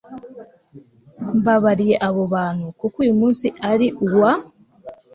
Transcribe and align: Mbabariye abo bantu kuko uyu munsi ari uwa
Mbabariye 1.37 1.95
abo 2.07 2.21
bantu 2.33 2.65
kuko 2.79 2.95
uyu 3.03 3.13
munsi 3.21 3.47
ari 3.71 3.87
uwa 4.05 4.31